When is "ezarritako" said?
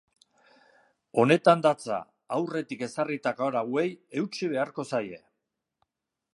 2.89-3.49